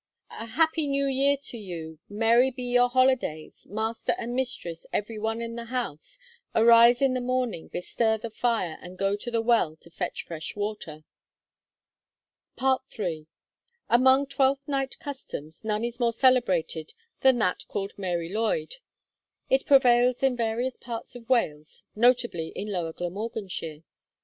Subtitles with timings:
[0.31, 5.41] A happy new year to you, Merry be your holidays, Master and mistress every one
[5.43, 6.17] in the house;
[6.55, 10.55] Arise in the morning; bestir the fire, And go to the well to fetch fresh
[10.55, 11.03] water.
[12.57, 13.11] FOOTNOTE: Dennys, 'Folk Lore of China,' 31.
[13.11, 13.27] III.
[14.03, 18.77] Among Twelfth Night customs, none is more celebrated than that called Mary Lwyd.
[19.51, 23.83] It prevails in various parts of Wales, notably in lower Glamorganshire.